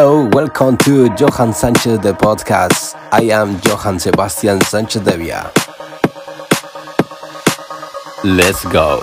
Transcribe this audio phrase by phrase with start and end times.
[0.00, 2.94] Hello, welcome to Johan Sanchez the podcast.
[3.10, 5.50] I am Johan Sebastian Sanchez de Via.
[8.22, 9.02] Let's go.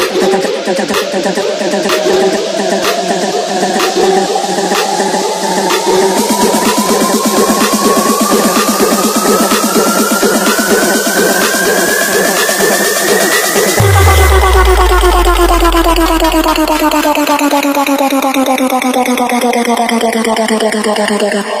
[20.93, 21.60] 嘎嘎嘎嘎。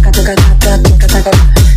[0.21, 1.70] Toca, toca, toca, toca, toca.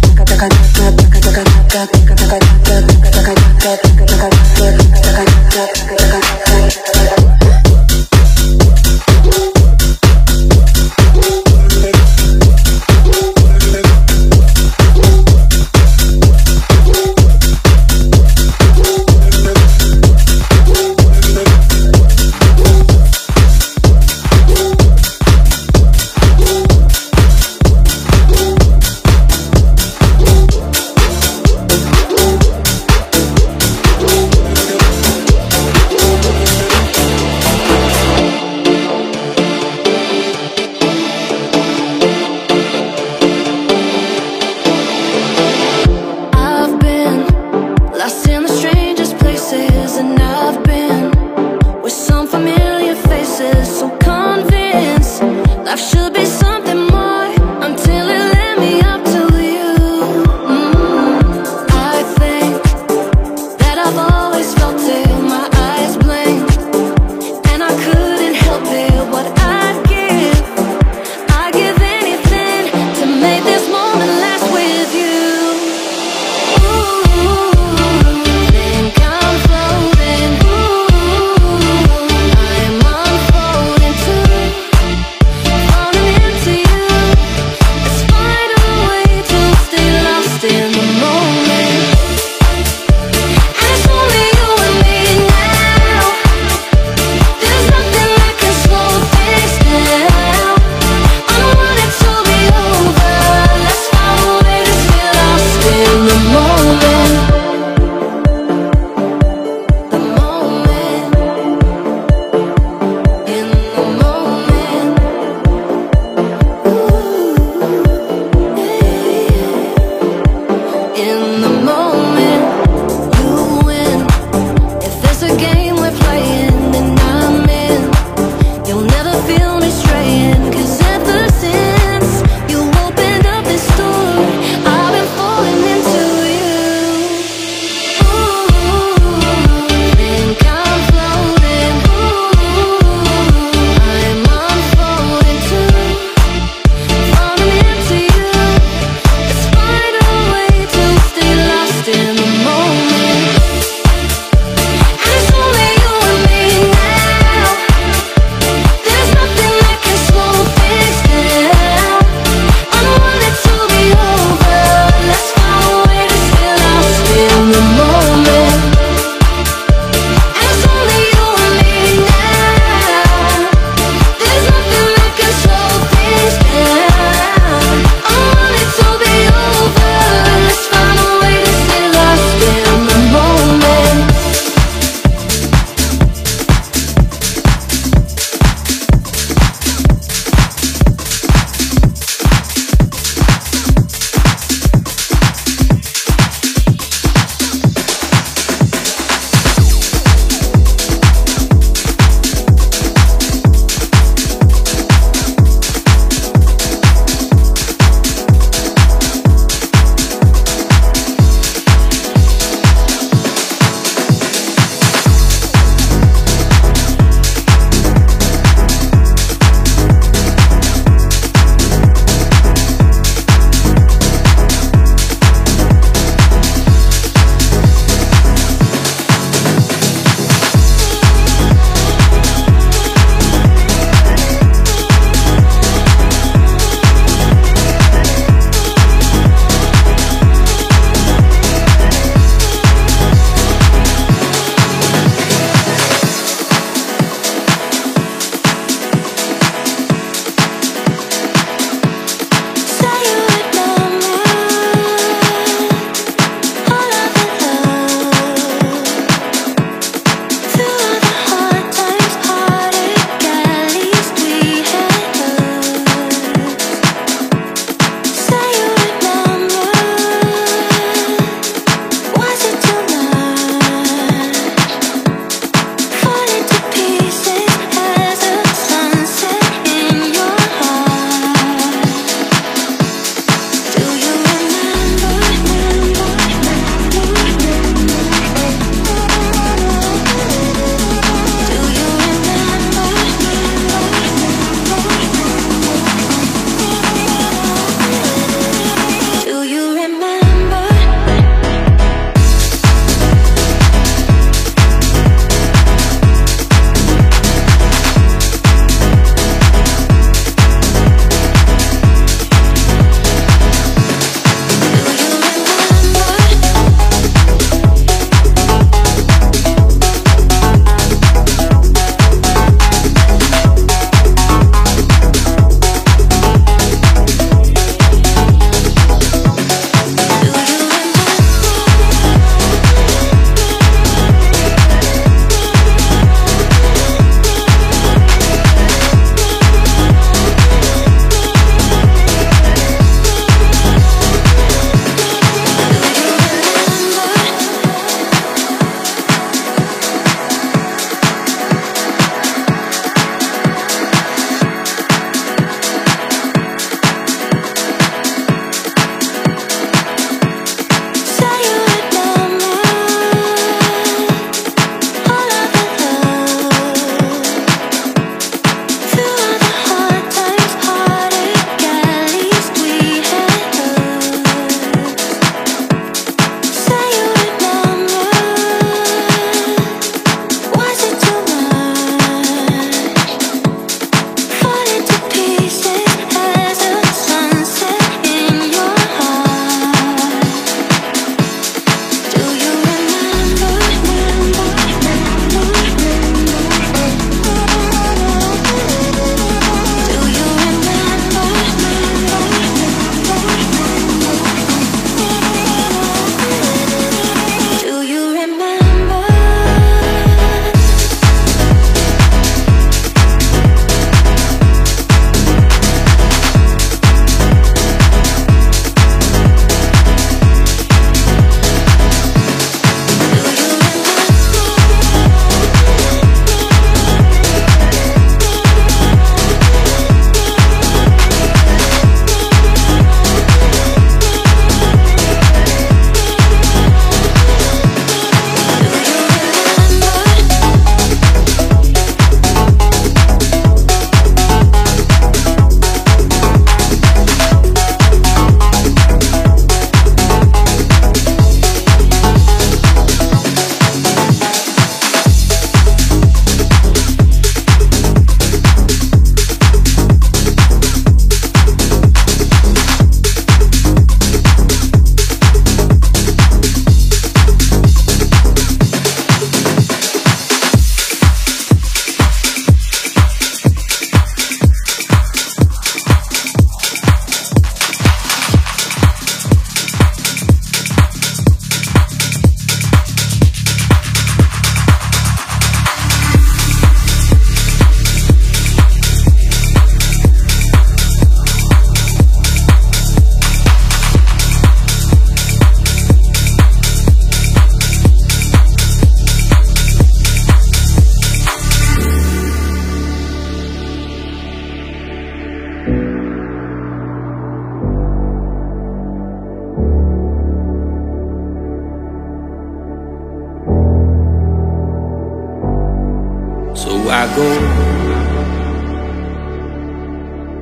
[517.16, 517.31] Go,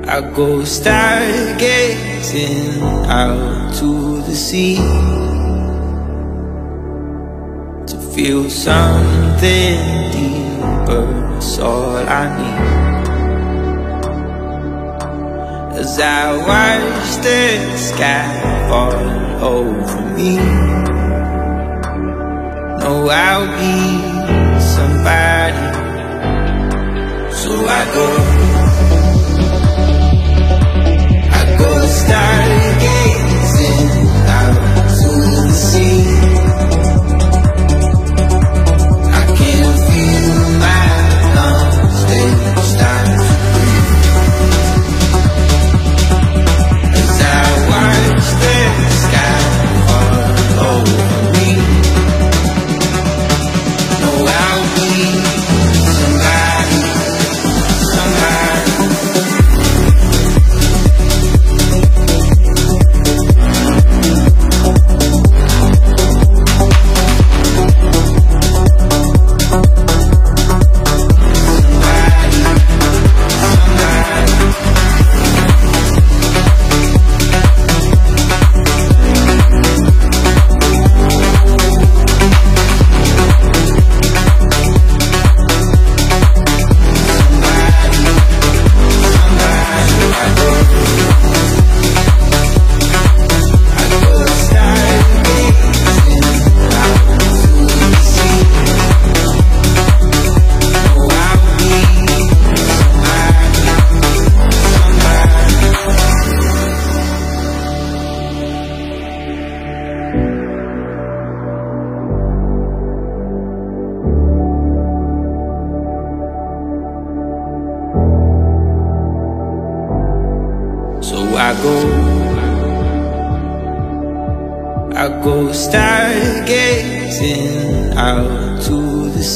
[0.07, 4.77] I go stargazing out to the sea
[7.87, 9.79] to feel something
[10.11, 11.35] deeper.
[11.37, 12.59] It's all I need.
[15.79, 18.93] As I watch the sky fall
[19.43, 20.37] over me,
[22.79, 23.75] know I'll be
[24.59, 25.72] somebody.
[27.43, 28.07] So I go,
[32.09, 32.42] I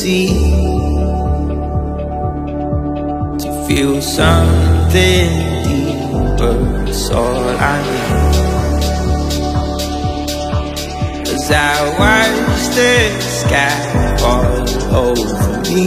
[0.07, 0.27] the
[3.41, 5.29] to feel something
[5.67, 6.57] deeper.
[6.87, 7.43] It's all
[7.73, 8.13] I need.
[11.35, 12.95] As I watch the
[13.39, 13.79] sky
[14.21, 14.65] fall
[15.05, 15.85] over me,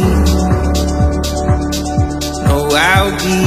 [2.44, 3.40] know I'll be